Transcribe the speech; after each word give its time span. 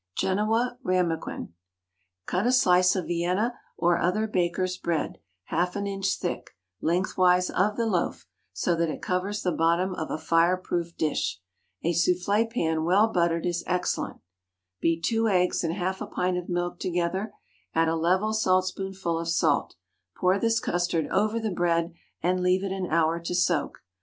Genoa 0.17 0.79
Ramaquin. 0.83 1.49
Cut 2.25 2.47
a 2.47 2.51
slice 2.51 2.95
of 2.95 3.05
Vienna 3.05 3.53
or 3.77 3.99
other 3.99 4.25
baker's 4.25 4.75
bread, 4.75 5.19
half 5.43 5.75
an 5.75 5.85
inch 5.85 6.15
thick, 6.17 6.55
lengthwise 6.81 7.51
of 7.51 7.77
the 7.77 7.85
loaf, 7.85 8.25
so 8.51 8.75
that 8.75 8.89
it 8.89 8.99
covers 9.03 9.43
the 9.43 9.51
bottom 9.51 9.93
of 9.93 10.09
a 10.09 10.17
fire 10.17 10.57
proof 10.57 10.97
dish 10.97 11.39
a 11.83 11.93
soufflé 11.93 12.49
pan 12.51 12.83
well 12.83 13.09
buttered 13.09 13.45
is 13.45 13.63
excellent; 13.67 14.21
beat 14.79 15.03
two 15.03 15.27
eggs 15.27 15.63
and 15.63 15.75
half 15.75 16.01
a 16.01 16.07
pint 16.07 16.35
of 16.35 16.49
milk 16.49 16.79
together; 16.79 17.31
add 17.75 17.87
a 17.87 17.95
level 17.95 18.33
saltspoonful 18.33 19.19
of 19.19 19.29
salt; 19.29 19.75
pour 20.17 20.39
this 20.39 20.59
custard 20.59 21.05
over 21.11 21.39
the 21.39 21.51
bread, 21.51 21.93
and 22.23 22.41
leave 22.41 22.63
it 22.63 22.71
an 22.71 22.87
hour 22.89 23.19
to 23.19 23.35
soak. 23.35 23.83